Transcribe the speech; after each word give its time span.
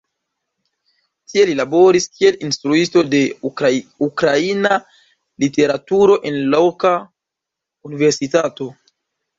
Tie 1.33 1.43
li 1.49 1.53
laboris 1.59 2.07
kiel 2.15 2.39
instruisto 2.47 3.05
de 3.11 3.21
ukraina 4.09 4.75
literaturo 5.45 6.19
en 6.33 6.43
loka 6.57 6.97
universitato. 7.93 8.75